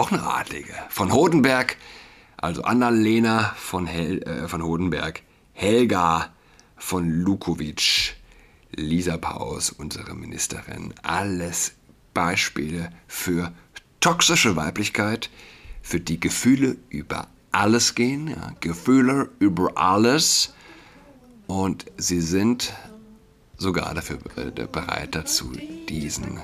[0.00, 0.72] auch eine Adlige.
[0.88, 1.76] Von Hodenberg,
[2.38, 6.32] also Annalena von, Hel äh, von Hodenberg, Helga
[6.76, 8.14] von Lukowitsch,
[8.74, 10.94] Lisa Paus, unsere Ministerin.
[11.02, 11.74] Alles
[12.14, 13.52] Beispiele für
[14.00, 15.28] toxische Weiblichkeit,
[15.82, 20.54] für die Gefühle über alles gehen, ja, Gefühle über alles.
[21.46, 22.72] Und sie sind
[23.58, 24.16] sogar dafür
[24.72, 25.52] bereit dazu,
[25.90, 26.40] diesen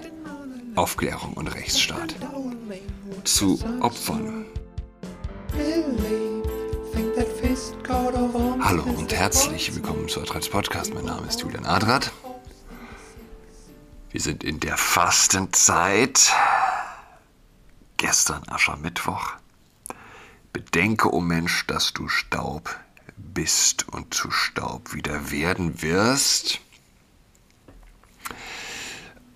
[0.75, 2.15] Aufklärung und Rechtsstaat
[3.25, 4.47] zu opfern.
[8.61, 10.95] Hallo und herzlich willkommen zu Adrats Podcast.
[10.95, 12.13] Mein Name ist Julian Adrat.
[14.11, 16.33] Wir sind in der Fastenzeit.
[17.97, 19.35] Gestern Aschermittwoch.
[20.53, 22.77] Bedenke, o oh Mensch, dass du Staub
[23.17, 26.61] bist und zu Staub wieder werden wirst.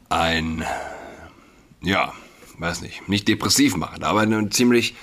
[0.08, 0.64] Ein,
[1.82, 2.12] ja,
[2.60, 4.94] weiß nicht, nicht depressiv machen, aber eine ziemlich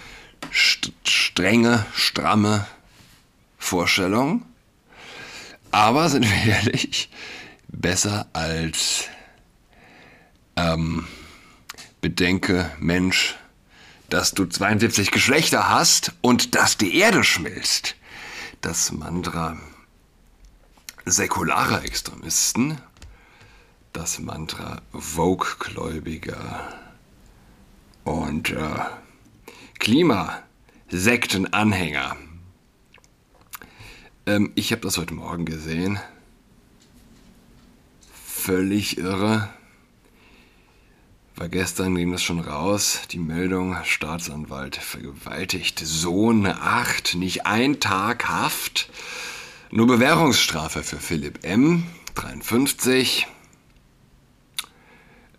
[0.54, 2.68] st strenge, stramme
[3.58, 4.46] Vorstellung.
[5.72, 7.10] Aber sind wir ehrlich,
[7.68, 9.06] besser als
[10.56, 11.08] ähm,
[12.00, 13.36] bedenke, Mensch,
[14.10, 17.96] dass du 72 Geschlechter hast und dass die Erde schmilzt.
[18.62, 19.58] Das Mantra
[21.06, 22.80] säkularer Extremisten,
[23.94, 26.87] das Mantra Vogue-Gläubiger
[28.08, 28.80] und äh,
[29.80, 32.16] Klimasektenanhänger.
[34.26, 36.00] Ähm, ich habe das heute Morgen gesehen.
[38.26, 39.50] Völlig irre.
[41.36, 48.30] War gestern ging das schon raus, die Meldung, Staatsanwalt vergewaltigt Sohn 8, nicht ein Tag
[48.30, 48.90] Haft,
[49.70, 51.84] nur Bewährungsstrafe für Philipp M.,
[52.16, 53.28] 53.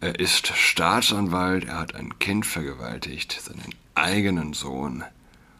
[0.01, 5.05] Er ist Staatsanwalt, er hat ein Kind vergewaltigt, seinen eigenen Sohn.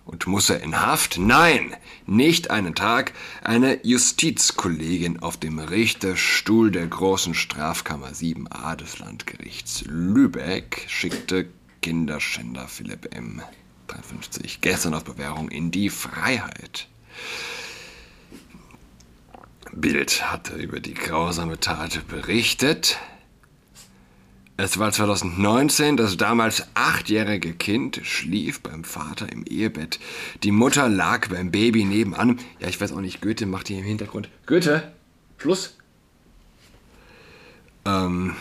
[0.05, 1.19] Und muss er in Haft?
[1.19, 3.12] Nein, nicht einen Tag.
[3.42, 11.48] Eine Justizkollegin auf dem Richterstuhl der großen Strafkammer 7a des Landgerichts Lübeck schickte
[11.82, 13.43] Kinderschänder Philipp M.
[13.88, 16.88] 53 gestern auf Bewährung in die Freiheit.
[19.72, 22.98] Bild hatte über die grausame Tat berichtet.
[24.60, 30.00] Es war 2019, das damals achtjährige Kind schlief beim Vater im Ehebett.
[30.42, 32.41] Die Mutter lag beim Baby nebenan.
[32.58, 34.28] Ja, ich weiß auch nicht, Goethe macht hier im Hintergrund.
[34.47, 34.92] Goethe,
[35.36, 35.76] Schluss.
[37.84, 38.34] Ähm,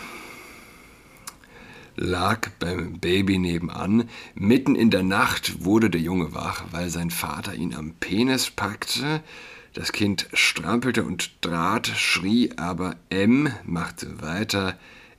[1.94, 4.08] lag beim Baby nebenan.
[4.34, 9.22] Mitten in der Nacht wurde der Junge wach, weil sein Vater ihn am Penis packte.
[9.72, 14.76] Das Kind strampelte und trat, schrie, aber M machte weiter.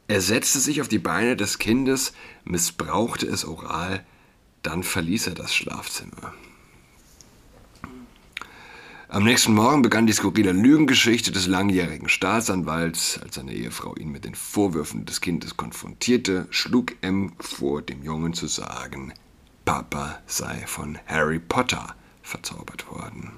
[0.09, 4.03] Er setzte sich auf die Beine des Kindes, missbrauchte es oral,
[4.63, 6.33] dann verließ er das Schlafzimmer.
[9.07, 13.19] Am nächsten Morgen begann die skurrile Lügengeschichte des langjährigen Staatsanwalts.
[13.21, 18.33] Als seine Ehefrau ihn mit den Vorwürfen des Kindes konfrontierte, schlug M vor, dem Jungen
[18.33, 19.13] zu sagen,
[19.63, 23.33] Papa sei von Harry Potter verzaubert worden.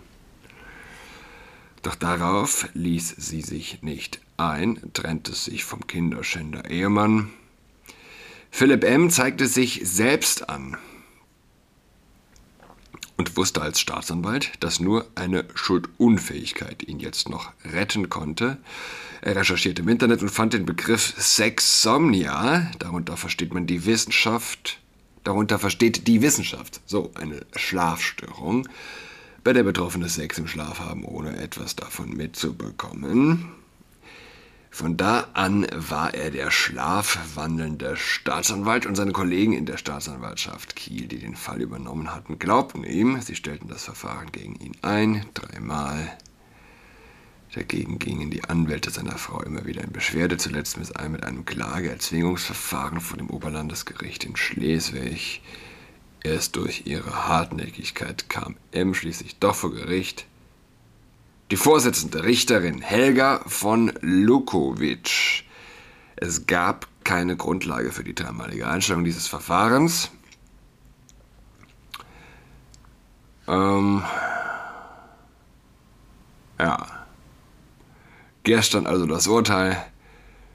[1.82, 7.32] Doch darauf ließ sie sich nicht ein, trennte sich vom Kinderschänder Ehemann.
[8.50, 9.10] Philipp M.
[9.10, 10.78] zeigte sich selbst an
[13.18, 18.58] und wusste als Staatsanwalt, dass nur eine Schuldunfähigkeit ihn jetzt noch retten konnte.
[19.22, 24.80] Er recherchierte im Internet und fand den Begriff Sexsomnia, darunter versteht man die Wissenschaft,
[25.24, 28.68] darunter versteht die Wissenschaft, so eine Schlafstörung,
[29.44, 33.61] bei der Betroffene Sex im Schlaf haben, ohne etwas davon mitzubekommen.
[34.74, 41.08] Von da an war er der schlafwandelnde Staatsanwalt und seine Kollegen in der Staatsanwaltschaft Kiel,
[41.08, 43.22] die den Fall übernommen hatten, glaubten ihm.
[43.22, 46.18] Sie stellten das Verfahren gegen ihn ein, dreimal.
[47.54, 53.18] Dagegen gingen die Anwälte seiner Frau immer wieder in Beschwerde, zuletzt mit einem Klageerzwingungsverfahren vor
[53.18, 55.42] dem Oberlandesgericht in Schleswig.
[56.24, 60.28] Erst durch ihre Hartnäckigkeit kam M schließlich doch vor Gericht.
[61.52, 65.44] Die Vorsitzende Richterin Helga von Lukowitsch.
[66.16, 70.12] Es gab keine Grundlage für die dreimalige Einstellung dieses Verfahrens.
[73.50, 74.02] Ähm,
[76.58, 76.88] ja.
[78.44, 79.86] Gestern also das Urteil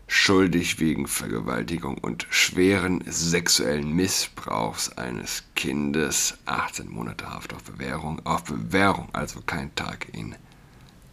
[0.07, 8.45] schuldig wegen Vergewaltigung und schweren sexuellen Missbrauchs eines Kindes, 18 Monate Haft auf Bewährung, auf
[8.45, 10.35] Bewährung, also kein Tag in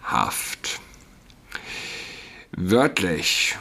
[0.03, 0.79] Haft.
[2.51, 3.57] Wörtlich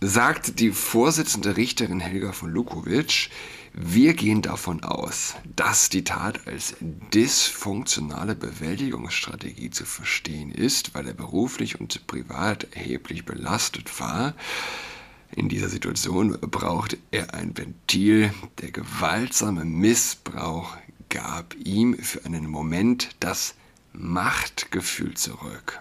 [0.00, 3.30] sagt die Vorsitzende Richterin Helga von Lukowitsch,
[3.72, 11.14] Wir gehen davon aus, dass die Tat als dysfunktionale Bewältigungsstrategie zu verstehen ist, weil er
[11.14, 14.34] beruflich und privat erheblich belastet war.
[15.36, 18.34] In dieser Situation braucht er ein Ventil.
[18.60, 20.76] Der gewaltsame Missbrauch
[21.08, 23.54] gab ihm für einen Moment das
[23.92, 25.80] Machtgefühl zurück.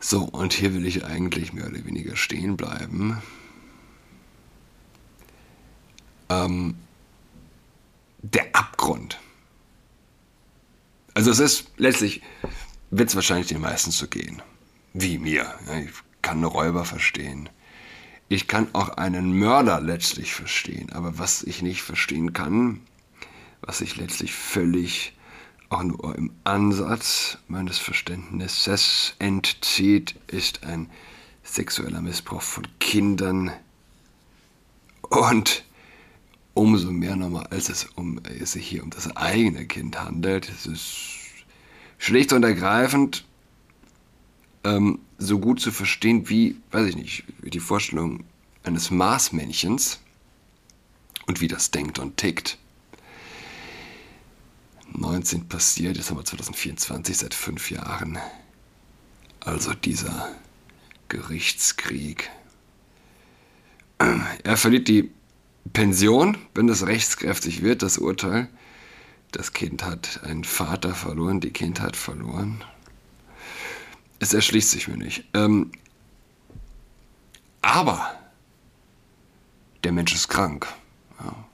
[0.00, 3.20] So, und hier will ich eigentlich mehr oder weniger stehen bleiben.
[6.28, 6.76] Ähm,
[8.22, 9.18] der Abgrund.
[11.14, 12.22] Also es ist letztlich,
[12.90, 14.40] wird es wahrscheinlich den meisten so gehen.
[14.92, 15.52] Wie mir.
[15.84, 15.92] Ich
[16.22, 17.48] kann einen Räuber verstehen.
[18.28, 20.92] Ich kann auch einen Mörder letztlich verstehen.
[20.92, 22.82] Aber was ich nicht verstehen kann,
[23.62, 25.12] was ich letztlich völlig
[25.70, 30.90] auch nur im Ansatz meines Verständnisses entzieht, ist ein
[31.42, 33.52] sexueller Missbrauch von Kindern
[35.02, 35.64] und
[36.54, 40.48] umso mehr nochmal, als es, um, es sich hier um das eigene Kind handelt.
[40.48, 41.18] Es ist
[41.98, 43.24] schlicht und ergreifend
[44.64, 48.24] ähm, so gut zu verstehen wie, weiß ich nicht, die Vorstellung
[48.64, 50.00] eines Marsmännchens
[51.26, 52.58] und wie das denkt und tickt.
[55.00, 58.18] 19 passiert, jetzt haben wir 2024, seit fünf Jahren.
[59.40, 60.28] Also dieser
[61.08, 62.30] Gerichtskrieg.
[63.98, 65.10] Er verliert die
[65.72, 68.48] Pension, wenn es rechtskräftig wird, das Urteil.
[69.32, 72.64] Das Kind hat einen Vater verloren, die Kindheit verloren.
[74.20, 75.24] Es erschließt sich mir nicht.
[75.34, 75.72] Ähm,
[77.62, 78.14] aber
[79.84, 80.66] der Mensch ist krank.
[81.20, 81.44] Ja.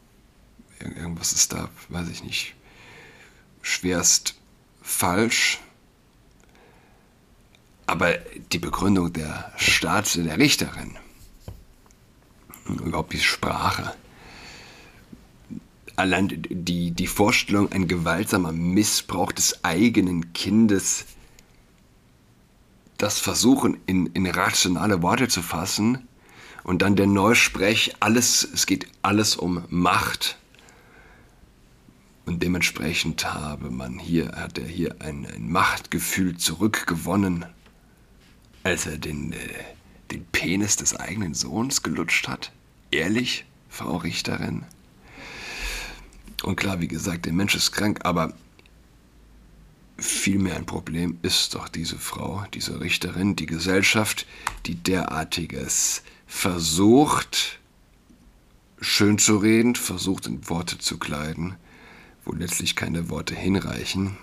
[0.81, 2.55] Irgendwas ist da, weiß ich nicht,
[3.65, 4.35] schwerst
[4.83, 5.59] falsch.
[7.87, 8.13] Aber
[8.53, 10.97] die Begründung der Staats- der Richterin,
[12.67, 13.95] überhaupt die Sprache,
[15.97, 21.07] allein die, die Vorstellung, ein gewaltsamer Missbrauch des eigenen Kindes,
[22.99, 26.07] das Versuchen in, in rationale Worte zu fassen
[26.63, 30.39] und dann der Neusprech, alles, es geht alles um Macht
[32.27, 37.45] und dementsprechend habe man hier, hat er hier ein, ein Machtgefühl zurückgewonnen,
[38.63, 39.37] als er den, äh,
[40.11, 42.51] den Penis des eigenen Sohns gelutscht hat.
[42.91, 44.65] Ehrlich, Frau Richterin?
[46.43, 48.33] Und klar, wie gesagt, der Mensch ist krank, aber
[49.99, 54.27] vielmehr ein Problem ist doch diese Frau, diese Richterin, die Gesellschaft,
[54.65, 57.61] die derartiges versucht,
[58.81, 61.57] schön zu reden, versucht in Worte zu kleiden
[62.25, 64.17] wo letztlich keine Worte hinreichen.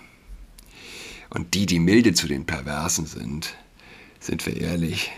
[1.29, 3.55] Und die, die milde zu den Perversen sind,
[4.19, 5.11] sind wir ehrlich,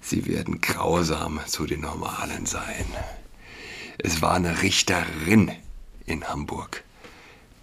[0.00, 2.86] sie werden grausam zu den Normalen sein.
[3.98, 5.50] Es war eine Richterin
[6.06, 6.84] in Hamburg,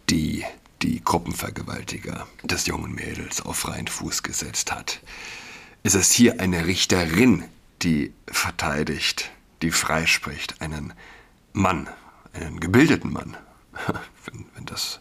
[0.09, 0.43] die
[0.81, 5.01] die Gruppenvergewaltiger des jungen Mädels auf freien Fuß gesetzt hat.
[5.83, 7.45] Es ist hier eine Richterin,
[7.81, 9.31] die verteidigt,
[9.61, 10.93] die freispricht, einen
[11.53, 11.87] Mann,
[12.33, 13.37] einen gebildeten Mann,
[14.25, 14.99] wenn, wenn das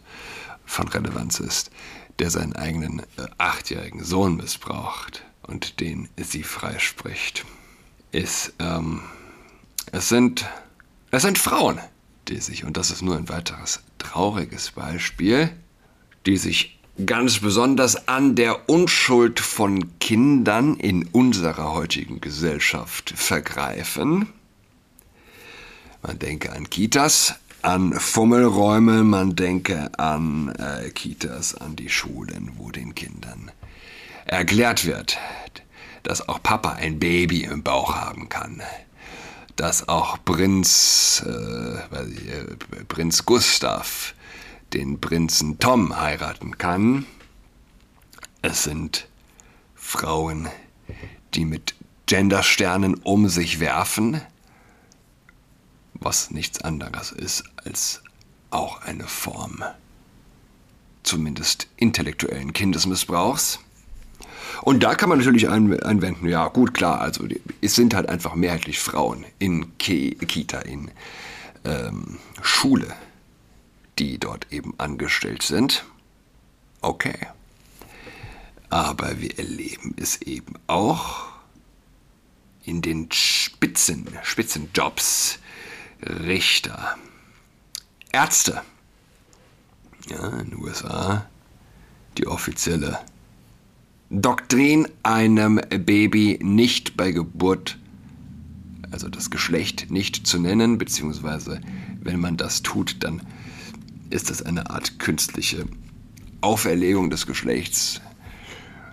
[0.65, 1.71] von Relevanz ist,
[2.19, 7.45] der seinen eigenen äh, achtjährigen Sohn missbraucht und den sie freispricht.
[8.11, 9.01] Ist, ähm,
[9.91, 10.45] es, sind,
[11.11, 11.79] es sind Frauen,
[12.27, 15.51] die sich, und das ist nur ein weiteres trauriges Beispiel,
[16.25, 24.29] die sich ganz besonders an der Unschuld von Kindern in unserer heutigen Gesellschaft vergreifen.
[26.01, 27.35] Man denke an Kitas,
[27.65, 33.49] an Fummelräume, man denke an äh, Kitas, an die Schulen, wo den Kindern
[34.25, 35.17] erklärt wird,
[36.03, 38.61] dass auch Papa ein Baby im Bauch haben kann.
[39.55, 44.13] Dass auch Prinz, äh, ich, äh, Prinz Gustav
[44.73, 47.07] den Prinzen Tom heiraten kann.
[48.43, 49.07] Es sind
[49.73, 50.49] Frauen,
[51.33, 51.73] die mit
[52.05, 54.21] Gendersternen um sich werfen,
[55.99, 58.01] was nichts anderes ist als
[58.51, 59.63] auch eine Form
[61.03, 63.59] zumindest intellektuellen Kindesmissbrauchs.
[64.61, 67.27] Und da kann man natürlich einwenden, ja gut, klar, also
[67.61, 70.91] es sind halt einfach mehrheitlich Frauen in Kita, in
[71.63, 72.87] ähm, Schule,
[73.99, 75.85] die dort eben angestellt sind.
[76.81, 77.17] Okay.
[78.69, 81.27] Aber wir erleben es eben auch
[82.63, 85.39] in den Spitzen, Spitzenjobs,
[86.01, 86.97] Richter,
[88.11, 88.61] Ärzte.
[90.09, 91.25] Ja, in den USA
[92.17, 92.99] die offizielle
[94.09, 97.77] Doktrin, einem Baby nicht bei Geburt
[98.95, 101.59] also das Geschlecht nicht zu nennen, beziehungsweise
[102.01, 103.21] wenn man das tut, dann
[104.09, 105.65] ist das eine Art künstliche
[106.39, 107.99] Auferlegung des Geschlechts.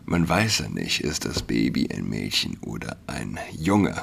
[0.04, 4.02] Man weiß ja nicht, ist das Baby ein Mädchen oder ein Junge.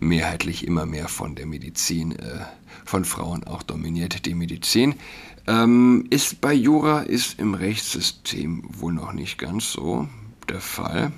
[0.00, 2.44] Mehrheitlich immer mehr von der Medizin, äh,
[2.84, 4.94] von Frauen auch dominiert die Medizin.
[5.46, 10.06] Ähm, ist bei Jura, ist im Rechtssystem wohl noch nicht ganz so
[10.48, 11.12] der Fall.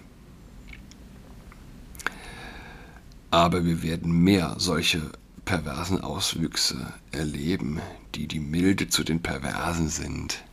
[3.30, 5.02] Aber wir werden mehr solche
[5.44, 7.80] perversen Auswüchse erleben,
[8.14, 10.44] die die Milde zu den Perversen sind.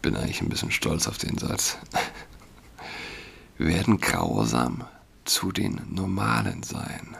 [0.00, 1.76] Bin eigentlich ein bisschen stolz auf den Satz.
[3.58, 4.84] werden grausam
[5.30, 7.16] zu den Normalen sein.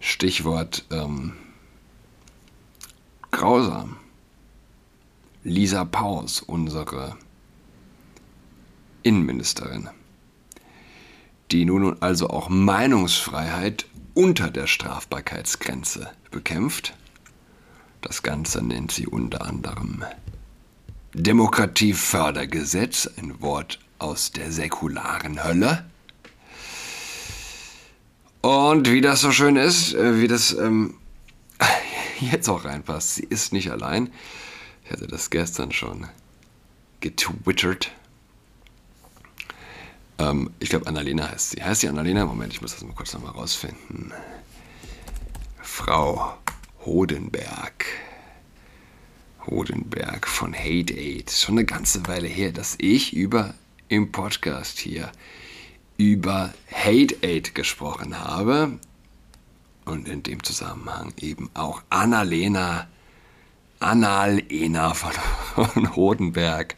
[0.00, 1.32] Stichwort ähm,
[3.30, 3.96] grausam.
[5.44, 7.16] Lisa Paus, unsere
[9.02, 9.90] Innenministerin,
[11.50, 16.96] die nun also auch Meinungsfreiheit unter der Strafbarkeitsgrenze bekämpft.
[18.00, 20.02] Das Ganze nennt sie unter anderem
[21.12, 25.84] Demokratiefördergesetz, ein Wort aus der säkularen Hölle.
[28.44, 30.98] Und wie das so schön ist, äh, wie das ähm,
[32.20, 34.12] jetzt auch reinpasst, sie ist nicht allein.
[34.84, 36.06] Ich hatte das gestern schon
[37.00, 37.90] getwittert.
[40.18, 41.64] Ähm, ich glaube, Annalena heißt sie.
[41.64, 42.26] Heißt sie Annalena?
[42.26, 44.12] Moment, ich muss das mal kurz nochmal rausfinden.
[45.62, 46.36] Frau
[46.84, 47.86] Hodenberg.
[49.46, 51.30] Hodenberg von Hate Aid.
[51.30, 53.54] Schon eine ganze Weile her, dass ich über
[53.88, 55.10] im Podcast hier
[55.96, 58.78] über Hate Aid gesprochen habe.
[59.84, 62.86] Und in dem Zusammenhang eben auch Annalena
[63.80, 65.12] Annalena von,
[65.72, 66.76] von Hodenberg.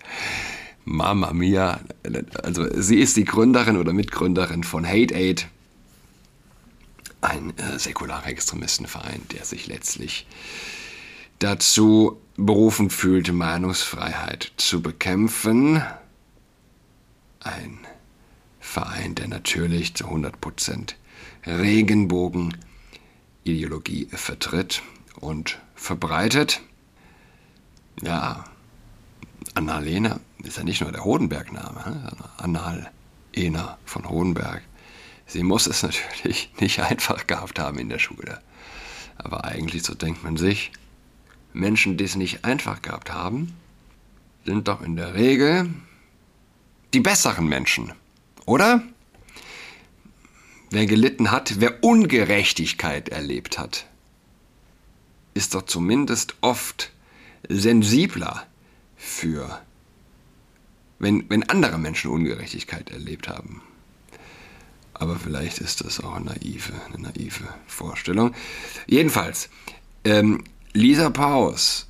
[0.85, 1.81] Mama mia.
[2.43, 5.49] Also sie ist die Gründerin oder Mitgründerin von Hate Aid.
[7.21, 10.27] Ein äh, säkularer Extremistenverein, der sich letztlich
[11.39, 15.83] dazu berufen fühlt, Meinungsfreiheit zu bekämpfen.
[17.41, 17.79] Ein
[18.67, 20.95] Verein, der natürlich zu 100%
[21.47, 24.83] Regenbogen-Ideologie vertritt
[25.21, 26.61] und verbreitet.
[28.03, 28.45] Ja,
[29.55, 34.63] Annalena ist ja nicht nur der Hodenberg-Name, sondern Annalena von Hodenberg.
[35.27, 38.43] Sie muss es natürlich nicht einfach gehabt haben in der Schule.
[39.17, 40.71] Aber eigentlich, so denkt man sich,
[41.53, 43.57] Menschen, die es nicht einfach gehabt haben,
[44.45, 45.71] sind doch in der Regel
[46.93, 47.95] die besseren Menschen,
[48.47, 48.83] oder?
[50.71, 53.87] Wer gelitten hat, wer Ungerechtigkeit erlebt hat,
[55.35, 56.91] ist doch zumindest oft
[57.49, 58.47] sensibler
[58.97, 59.61] für,
[60.99, 63.63] wenn, wenn andere Menschen Ungerechtigkeit erlebt haben.
[64.95, 68.35] Aber vielleicht ist das auch eine naive, eine naive Vorstellung.
[68.87, 69.51] Jedenfalls,
[70.05, 71.87] ähm, Lisa Paus,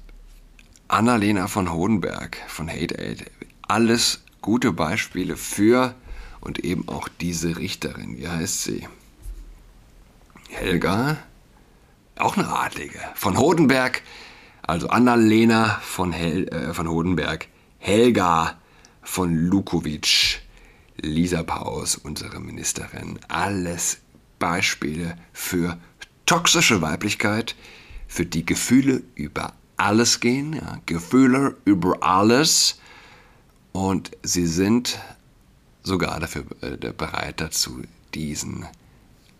[0.88, 3.30] Annalena von Hodenberg von Hate Aid,
[3.62, 5.94] alles gute Beispiele für
[6.46, 8.16] und eben auch diese Richterin.
[8.16, 8.88] Wie heißt sie?
[10.48, 11.18] Helga,
[12.16, 13.00] auch eine Adlige.
[13.14, 14.02] Von Hodenberg
[14.66, 17.46] also Annalena von, äh, von Hodenberg,
[17.78, 18.58] Helga
[19.02, 20.38] von Lukowitsch,
[21.00, 23.18] Lisa Paus, unsere Ministerin.
[23.28, 23.98] Alles
[24.38, 25.78] Beispiele für
[26.26, 27.54] toxische Weiblichkeit,
[28.08, 32.80] für die Gefühle über alles gehen, ja, Gefühle über alles.
[33.72, 34.98] Und sie sind
[35.86, 38.66] sogar dafür äh, bereit dazu, diesen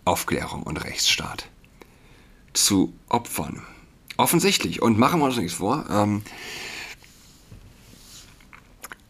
[0.05, 1.49] Aufklärung und Rechtsstaat
[2.53, 3.63] zu opfern.
[4.17, 4.81] Offensichtlich.
[4.81, 5.85] Und machen wir uns nichts vor.
[5.91, 6.23] Ähm,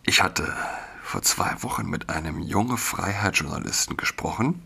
[0.04, 0.52] ich hatte
[1.02, 4.62] vor zwei Wochen mit einem jungen Freiheitsjournalisten gesprochen.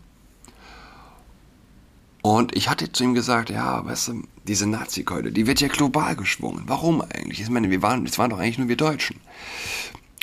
[2.21, 6.15] Und ich hatte zu ihm gesagt, ja, weißt du, diese Nazi-Keule, die wird ja global
[6.15, 6.63] geschwungen.
[6.67, 7.41] Warum eigentlich?
[7.41, 9.19] Ich meine, wir waren, es waren doch eigentlich nur wir Deutschen.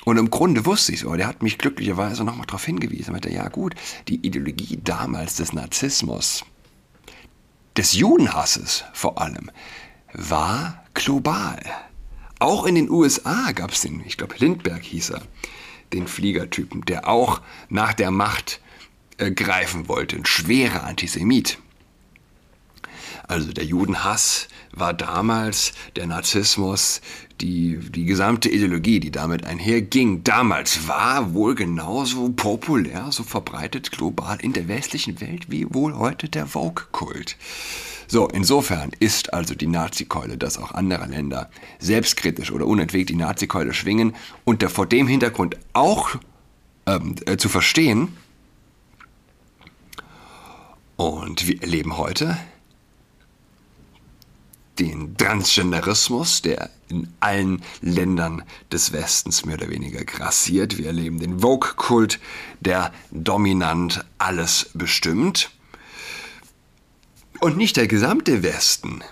[0.05, 3.11] Und im Grunde wusste ich es, aber der hat mich glücklicherweise nochmal darauf hingewiesen.
[3.11, 3.75] Er meinte, ja gut,
[4.09, 6.45] die Ideologie damals des Narzissmus,
[7.77, 9.51] des Judenhasses vor allem,
[10.13, 11.61] war global.
[12.39, 15.23] Auch in den USA gab es den, ich glaube Lindbergh hieß er,
[15.93, 18.61] den Fliegertypen, der auch nach der Macht
[19.19, 21.59] äh, greifen wollte, ein schwerer Antisemit.
[23.27, 27.01] Also der Judenhass war damals, der Narzissmus,
[27.41, 34.39] die, die gesamte Ideologie, die damit einherging, damals war wohl genauso populär, so verbreitet global
[34.41, 37.37] in der westlichen Welt wie wohl heute der Vogue-Kult.
[38.11, 43.75] So, insofern ist also die Nazikeule, dass auch andere Länder selbstkritisch oder unentwegt die Nazikeule
[43.75, 46.17] schwingen und vor dem Hintergrund auch
[46.87, 48.17] ähm, äh, zu verstehen.
[50.97, 52.39] Und wir erleben heute
[54.79, 58.43] den Transgenderismus, der in allen Ländern
[58.73, 60.79] des Westens mehr oder weniger grassiert.
[60.79, 62.21] Wir erleben den Vogue-Kult,
[62.61, 65.51] der dominant alles bestimmt.
[67.41, 69.03] Und nicht der gesamte Westen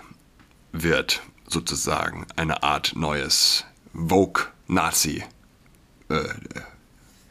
[0.71, 5.23] wird sozusagen eine Art neues Vogue-Nazi.
[6.09, 6.23] Äh,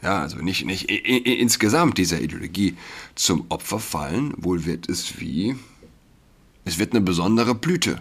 [0.02, 2.76] ja, also nicht, nicht insgesamt dieser Ideologie
[3.14, 5.56] zum Opfer fallen, wohl wird es wie,
[6.64, 8.00] es wird eine besondere Blüte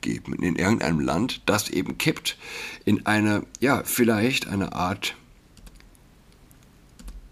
[0.00, 2.38] geben in irgendeinem Land, das eben kippt
[2.84, 5.16] in eine, ja, vielleicht eine Art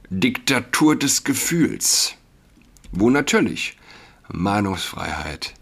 [0.08, 2.14] Diktatur des Gefühls,
[2.92, 3.76] wo natürlich
[4.28, 5.54] Meinungsfreiheit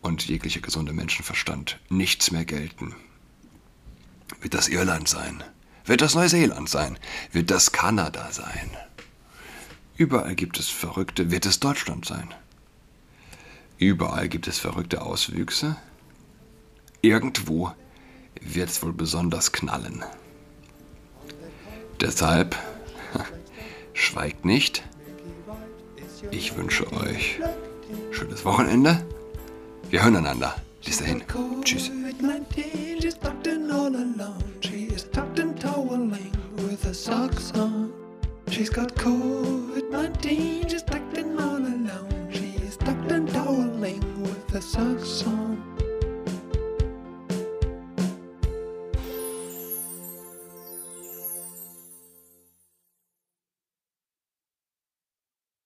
[0.00, 2.94] und jeglicher gesunder Menschenverstand nichts mehr gelten.
[4.40, 5.42] Wird das Irland sein?
[5.84, 6.98] Wird das Neuseeland sein?
[7.32, 8.70] Wird das Kanada sein?
[9.96, 11.30] Überall gibt es Verrückte.
[11.30, 12.32] Wird es Deutschland sein?
[13.78, 15.76] Überall gibt es verrückte Auswüchse.
[17.02, 17.72] Irgendwo
[18.40, 20.04] wird es wohl besonders knallen.
[22.00, 22.56] Deshalb
[23.94, 24.82] schweigt nicht.
[26.30, 27.38] Ich wünsche euch
[28.10, 29.04] schönes Wochenende.
[29.90, 30.56] Wir hören einander.
[30.84, 31.22] Bis dahin.
[31.62, 31.90] Tschüss.
[38.50, 42.28] She's got COVID-19, she's tucked in all alone.
[42.32, 45.77] She is tucked and toweling with a socks on.